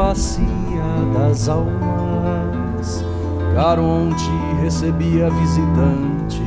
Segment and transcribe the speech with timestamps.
[0.00, 0.48] bacia
[1.12, 3.04] das almas,
[3.54, 4.30] Caronte
[4.62, 6.40] recebia visitantes,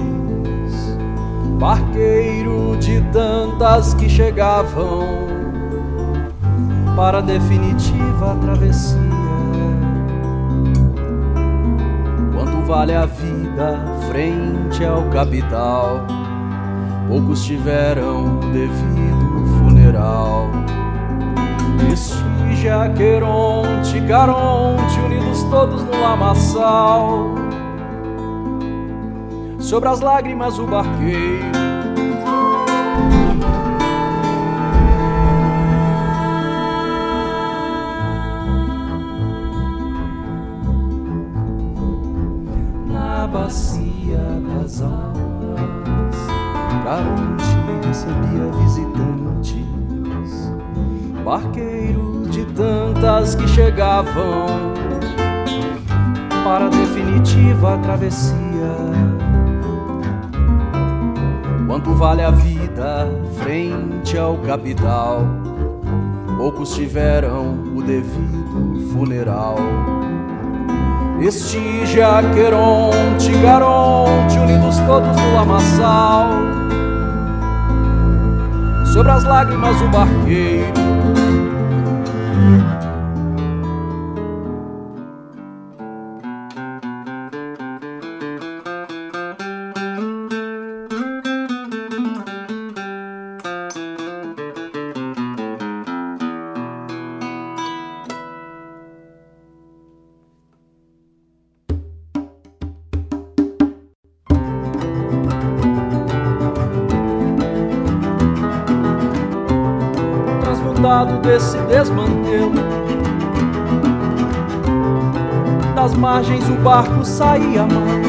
[1.60, 5.04] barqueiro de tantas que chegavam
[6.96, 8.98] para a definitiva travessia.
[12.34, 16.08] Quanto vale a vida frente ao capital?
[17.08, 20.50] Poucos tiveram o devido funeral.
[22.64, 27.36] Estígia, Queronte, Caronte, unidos todos no lamaçal.
[29.60, 31.44] Sobre as lágrimas o barqueiro
[42.88, 46.16] na bacia das almas,
[46.86, 47.44] Caronte
[47.86, 49.66] recebia visitantes,
[51.26, 52.13] barqueiro
[53.24, 54.74] que chegavam
[56.44, 58.36] para a definitiva travessia.
[61.66, 63.08] Quanto vale a vida
[63.42, 65.26] frente ao capital?
[66.38, 69.56] Poucos tiveram o devido funeral.
[71.22, 76.28] Estígia, Queronte, Garonte, unidos todos no lamaçal.
[78.92, 80.84] Sobre as lágrimas o barqueiro
[110.84, 112.52] transmutado desse desmantelo.
[115.76, 118.08] Das margens o barco saía mais,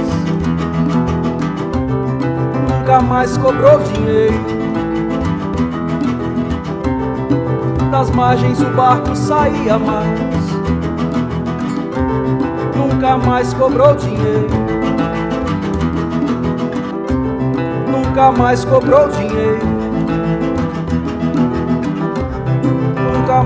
[2.69, 4.35] nunca mais cobrou dinheiro.
[7.93, 10.21] Das margens o barco saía mais,
[12.77, 14.49] nunca mais cobrou dinheiro.
[17.89, 19.84] Nunca mais cobrou dinheiro.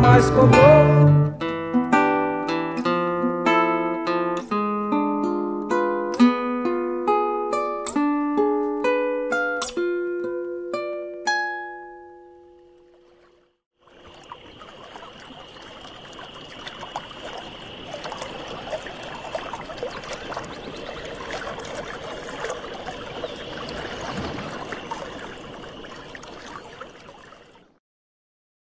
[0.00, 1.07] Mais cobrou